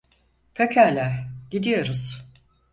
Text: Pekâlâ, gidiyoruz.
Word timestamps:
Pekâlâ, 0.53 1.13
gidiyoruz. 1.51 2.25